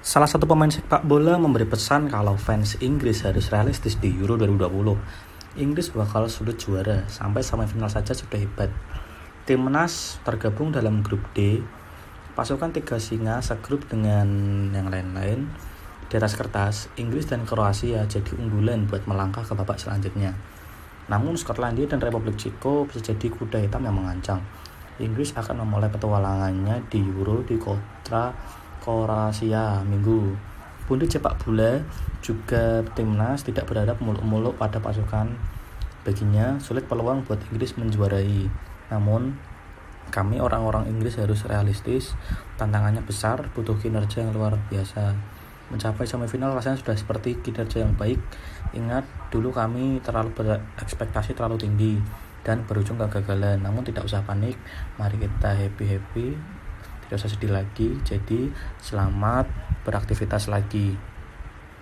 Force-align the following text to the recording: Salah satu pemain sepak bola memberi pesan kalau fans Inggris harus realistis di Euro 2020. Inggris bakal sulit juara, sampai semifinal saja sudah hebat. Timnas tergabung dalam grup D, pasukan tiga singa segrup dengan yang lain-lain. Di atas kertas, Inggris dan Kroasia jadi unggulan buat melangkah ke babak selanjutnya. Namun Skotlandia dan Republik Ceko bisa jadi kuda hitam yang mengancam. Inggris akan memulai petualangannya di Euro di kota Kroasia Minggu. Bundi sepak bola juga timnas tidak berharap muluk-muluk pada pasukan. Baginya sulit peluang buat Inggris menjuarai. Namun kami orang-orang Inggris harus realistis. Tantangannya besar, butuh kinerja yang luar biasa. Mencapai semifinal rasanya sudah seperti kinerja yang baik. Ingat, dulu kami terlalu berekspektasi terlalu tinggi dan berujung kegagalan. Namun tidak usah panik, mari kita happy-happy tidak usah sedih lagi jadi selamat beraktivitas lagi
Salah 0.00 0.24
satu 0.24 0.48
pemain 0.48 0.72
sepak 0.72 1.04
bola 1.04 1.36
memberi 1.36 1.68
pesan 1.68 2.08
kalau 2.08 2.32
fans 2.40 2.80
Inggris 2.80 3.20
harus 3.20 3.52
realistis 3.52 4.00
di 4.00 4.08
Euro 4.16 4.40
2020. 4.40 5.60
Inggris 5.60 5.92
bakal 5.92 6.24
sulit 6.32 6.56
juara, 6.56 7.04
sampai 7.04 7.44
semifinal 7.44 7.92
saja 7.92 8.16
sudah 8.16 8.40
hebat. 8.40 8.72
Timnas 9.44 10.16
tergabung 10.24 10.72
dalam 10.72 11.04
grup 11.04 11.20
D, 11.36 11.60
pasukan 12.32 12.72
tiga 12.72 12.96
singa 12.96 13.44
segrup 13.44 13.84
dengan 13.92 14.24
yang 14.72 14.88
lain-lain. 14.88 15.52
Di 16.08 16.16
atas 16.16 16.32
kertas, 16.32 16.88
Inggris 16.96 17.28
dan 17.28 17.44
Kroasia 17.44 18.08
jadi 18.08 18.32
unggulan 18.40 18.88
buat 18.88 19.04
melangkah 19.04 19.44
ke 19.44 19.52
babak 19.52 19.76
selanjutnya. 19.76 20.32
Namun 21.12 21.36
Skotlandia 21.36 21.84
dan 21.84 22.00
Republik 22.00 22.40
Ceko 22.40 22.88
bisa 22.88 23.04
jadi 23.04 23.28
kuda 23.28 23.60
hitam 23.60 23.84
yang 23.84 24.00
mengancam. 24.00 24.40
Inggris 24.96 25.36
akan 25.36 25.60
memulai 25.60 25.92
petualangannya 25.92 26.88
di 26.88 27.04
Euro 27.04 27.44
di 27.44 27.60
kota 27.60 28.32
Kroasia 28.80 29.84
Minggu. 29.84 30.34
Bundi 30.88 31.06
sepak 31.06 31.38
bola 31.44 31.78
juga 32.24 32.82
timnas 32.96 33.46
tidak 33.46 33.68
berharap 33.68 34.00
muluk-muluk 34.02 34.56
pada 34.56 34.82
pasukan. 34.82 35.30
Baginya 36.02 36.56
sulit 36.58 36.88
peluang 36.88 37.22
buat 37.28 37.38
Inggris 37.52 37.76
menjuarai. 37.76 38.48
Namun 38.90 39.36
kami 40.10 40.42
orang-orang 40.42 40.90
Inggris 40.90 41.20
harus 41.20 41.46
realistis. 41.46 42.16
Tantangannya 42.58 43.04
besar, 43.06 43.52
butuh 43.54 43.78
kinerja 43.78 44.26
yang 44.26 44.34
luar 44.34 44.58
biasa. 44.72 45.14
Mencapai 45.70 46.02
semifinal 46.02 46.50
rasanya 46.50 46.82
sudah 46.82 46.98
seperti 46.98 47.38
kinerja 47.38 47.86
yang 47.86 47.94
baik. 47.94 48.18
Ingat, 48.74 49.06
dulu 49.30 49.54
kami 49.54 50.02
terlalu 50.02 50.34
berekspektasi 50.34 51.38
terlalu 51.38 51.62
tinggi 51.62 51.94
dan 52.42 52.66
berujung 52.66 52.98
kegagalan. 52.98 53.62
Namun 53.62 53.86
tidak 53.86 54.10
usah 54.10 54.26
panik, 54.26 54.58
mari 54.98 55.14
kita 55.20 55.54
happy-happy 55.54 56.59
tidak 57.10 57.26
usah 57.26 57.32
sedih 57.34 57.50
lagi 57.50 57.90
jadi 58.06 58.54
selamat 58.78 59.50
beraktivitas 59.82 60.46
lagi 60.46 60.94